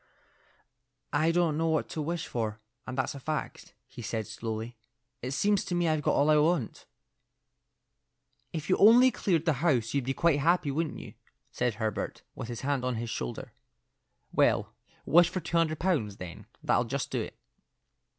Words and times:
"I 1.13 1.29
don't 1.31 1.59
know 1.59 1.67
what 1.67 1.87
to 1.89 2.01
wish 2.01 2.25
for, 2.25 2.59
and 2.87 2.97
that's 2.97 3.13
a 3.13 3.19
fact," 3.19 3.75
he 3.85 4.01
said, 4.01 4.25
slowly. 4.25 4.75
"It 5.21 5.29
seems 5.29 5.63
to 5.65 5.75
me 5.75 5.87
I've 5.87 6.01
got 6.01 6.15
all 6.15 6.31
I 6.31 6.37
want." 6.37 6.87
"If 8.51 8.67
you 8.67 8.77
only 8.77 9.11
cleared 9.11 9.45
the 9.45 9.53
house, 9.61 9.93
you'd 9.93 10.05
be 10.05 10.15
quite 10.15 10.39
happy, 10.39 10.71
wouldn't 10.71 10.97
you?" 10.97 11.13
said 11.51 11.75
Herbert, 11.75 12.23
with 12.33 12.47
his 12.47 12.61
hand 12.61 12.83
on 12.83 12.95
his 12.95 13.11
shoulder. 13.11 13.53
"Well, 14.31 14.73
wish 15.05 15.29
for 15.29 15.39
two 15.39 15.57
hundred 15.57 15.77
pounds, 15.77 16.17
then; 16.17 16.47
that 16.63 16.77
'll 16.77 16.85
just 16.85 17.11
do 17.11 17.21
it." 17.21 17.37